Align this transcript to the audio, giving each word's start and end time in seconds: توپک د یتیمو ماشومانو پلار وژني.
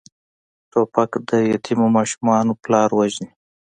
توپک 0.71 1.11
د 1.29 1.31
یتیمو 1.53 1.87
ماشومانو 1.97 2.53
پلار 2.63 2.89
وژني. 2.97 3.29